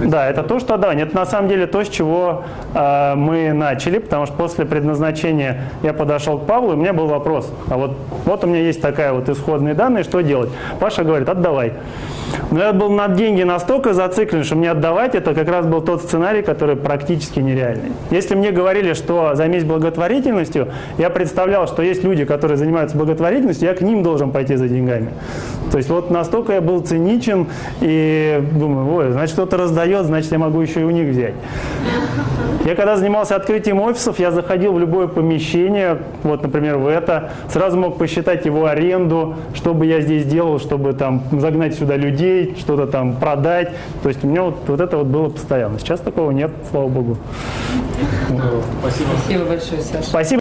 Да, 0.06 0.30
это 0.30 0.44
то, 0.44 0.60
что 0.60 0.78
да, 0.78 0.94
это 0.94 1.16
на 1.16 1.26
самом 1.26 1.50
деле 1.50 1.68
то, 1.68 1.84
с 1.84 1.90
чего 1.90 2.44
э, 2.74 3.16
мы 3.16 3.54
начали, 3.54 4.00
потому 4.00 4.26
что 4.26 4.36
после 4.36 4.66
предназначения 4.66 5.64
я 5.84 5.94
подошел 5.94 6.40
к 6.40 6.46
Павлу, 6.46 6.72
и 6.72 6.76
у 6.76 6.78
меня 6.78 6.94
был 6.94 7.08
вопрос, 7.08 7.52
а 7.70 7.78
вот, 7.78 7.96
вот 8.26 8.44
у 8.44 8.48
меня 8.48 8.62
есть 8.62 8.82
такая 8.82 9.14
вот 9.14 9.30
исходные 9.30 9.74
данные, 9.74 10.04
что 10.04 10.22
делать? 10.22 10.50
Паша 10.80 11.04
говорит, 11.04 11.30
отдавай. 11.30 11.74
Но 12.50 12.60
я 12.60 12.74
был 12.74 12.90
на 12.90 13.08
деньги 13.08 13.44
настолько 13.44 13.94
зациклен, 13.94 14.44
что 14.44 14.56
мне 14.56 14.72
отдавать 14.72 15.16
это 15.16 15.34
как 15.34 15.48
раз 15.48 15.66
был 15.66 15.82
тот 15.82 16.02
сценарий, 16.02 16.42
который 16.42 16.76
практически 16.76 17.40
нереальный. 17.40 17.92
Если 18.10 18.36
мне 18.36 18.52
говорили, 18.52 18.94
что 18.94 19.36
займись 19.36 19.64
благотворительностью, 19.64 20.70
я 20.98 21.10
представлял, 21.10 21.68
что 21.68 21.82
есть 21.82 22.04
люди, 22.04 22.26
которые 22.26 22.58
занимаются 22.58 22.98
благотворительностью, 22.98 23.68
я 23.68 23.76
к 23.76 23.82
ним 23.82 24.04
должен 24.04 24.32
пойти 24.32 24.56
за 24.56 24.68
деньгами. 24.68 25.10
То 25.72 25.78
есть 25.78 25.90
вот 25.90 26.10
настолько 26.10 26.54
я 26.54 26.62
был 26.62 26.82
циничен 26.82 27.48
и 27.80 28.42
думаю, 28.54 28.94
ой, 28.94 29.12
значит 29.12 29.34
кто-то 29.34 29.58
раздает, 29.58 29.91
значит 30.04 30.32
я 30.32 30.40
могу 30.40 30.60
еще 30.62 30.82
и 30.82 30.84
у 30.84 30.90
них 30.90 31.10
взять. 31.10 31.34
Я 32.66 32.76
когда 32.76 32.96
занимался 32.96 33.36
открытием 33.36 33.82
офисов, 33.82 34.20
я 34.20 34.32
заходил 34.32 34.74
в 34.74 34.80
любое 34.80 35.08
помещение, 35.08 35.98
вот, 36.22 36.44
например, 36.44 36.78
в 36.78 36.88
это, 36.88 37.32
сразу 37.50 37.78
мог 37.78 37.98
посчитать 37.98 38.46
его 38.46 38.66
аренду, 38.66 39.36
что 39.56 39.74
бы 39.74 39.86
я 39.88 40.02
здесь 40.02 40.26
делал, 40.26 40.60
чтобы 40.60 40.94
там 40.94 41.24
загнать 41.32 41.74
сюда 41.74 41.96
людей, 41.96 42.56
что-то 42.60 42.86
там 42.86 43.16
продать. 43.16 43.72
То 44.04 44.10
есть 44.10 44.24
у 44.24 44.28
меня 44.28 44.44
вот, 44.44 44.58
вот 44.68 44.80
это 44.80 44.98
вот 44.98 45.08
было 45.08 45.30
постоянно. 45.30 45.80
Сейчас 45.80 46.02
такого 46.02 46.32
нет, 46.32 46.52
слава 46.70 46.88
богу. 46.88 47.18
Спасибо. 48.82 49.10
Спасибо 49.18 49.46
большое, 49.46 49.82
Саша. 49.82 50.04
Спасибо. 50.04 50.41